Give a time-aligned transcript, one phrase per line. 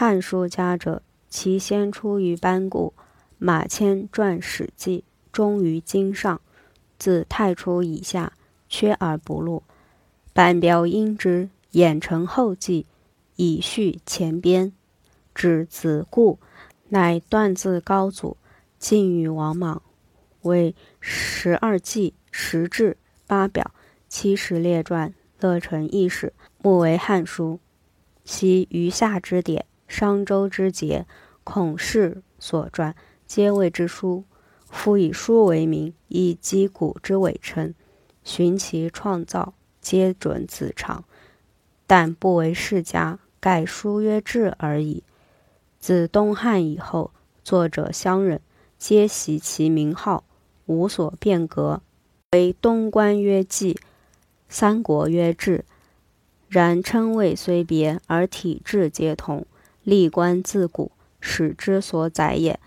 [0.00, 2.94] 汉书家者，其先出于班固，
[3.36, 4.98] 马迁撰《史记》，
[5.32, 6.40] 终于经上，
[7.00, 8.32] 自太初以下，
[8.68, 9.64] 缺而不露。
[10.32, 12.86] 班彪因之，衍成后记，
[13.34, 14.72] 以续前编。
[15.34, 16.38] 指子固，
[16.90, 18.36] 乃断字高祖，
[18.78, 19.82] 晋与王莽，
[20.42, 22.96] 为十二纪、十志、
[23.26, 23.72] 八表、
[24.08, 27.58] 七十列传，乐成一史，目为汉书。
[28.22, 29.66] 其余下之典。
[29.88, 31.06] 商周之节，
[31.42, 32.94] 孔氏所传，
[33.26, 34.24] 皆谓之书。
[34.70, 37.74] 夫以书为名，以击古之伪称，
[38.22, 41.04] 寻其创造，皆准子长。
[41.86, 45.02] 但不为世家，盖书曰志而已。
[45.80, 47.12] 自东汉以后，
[47.42, 48.42] 作者乡人，
[48.76, 50.24] 皆袭其名号，
[50.66, 51.80] 无所变革。
[52.32, 53.80] 为东关曰纪，
[54.50, 55.64] 三国曰志。
[56.48, 59.46] 然称谓虽别，而体制皆同。
[59.88, 62.52] 历官自古，史之所载也。《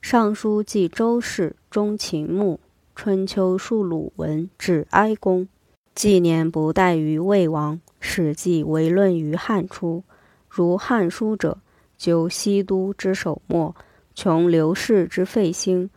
[0.00, 2.54] 尚书》记周氏、中秦穆，
[2.94, 5.48] 《春秋》述鲁文、指哀公，
[5.92, 10.04] 纪年不待于魏王，《史记》为论于汉初。
[10.48, 11.58] 如《汉书》者，
[11.96, 13.74] 究西都之首末，
[14.14, 15.90] 穷刘氏之废兴，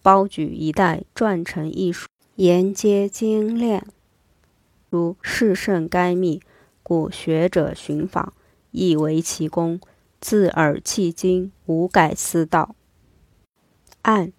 [0.00, 3.86] 包举一代，撰成一书，言皆精炼，
[4.88, 6.40] 如世圣该密，
[6.82, 8.32] 故学者寻访，
[8.70, 9.78] 亦为其功。
[10.22, 12.76] 自耳迄今，无改思道。
[14.02, 14.32] 按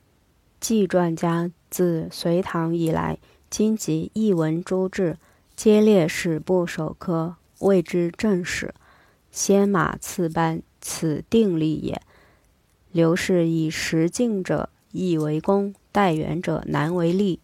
[0.62, 5.18] 纪传家自隋唐以来，今集译文诸志，
[5.58, 8.74] 皆列史部首科，谓之正史。
[9.30, 12.02] 先马次班，此定例也。
[12.94, 17.42] 刘氏以实敬者易为功，代元者难为利。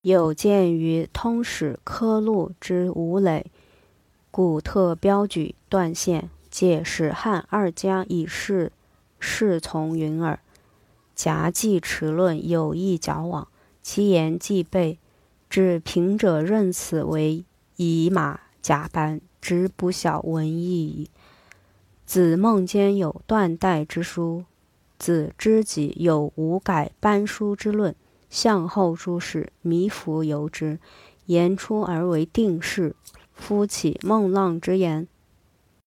[0.00, 3.44] 有见于通史科录之吴磊，
[4.30, 6.30] 故特标举断线。
[6.54, 8.70] 借史汉二家以示
[9.18, 10.38] 侍从云耳。
[11.12, 13.48] 夹记持论有意矫枉，
[13.82, 15.00] 其言既备，
[15.50, 17.44] 至平者认此为
[17.74, 21.10] 以马甲班，直不晓文义矣。
[22.06, 24.44] 子孟间有断代之书，
[24.96, 27.96] 子知己有无改班书之论，
[28.30, 30.78] 向后诸史迷服由之，
[31.26, 32.94] 言出而为定式。
[33.32, 35.08] 夫起孟浪之言。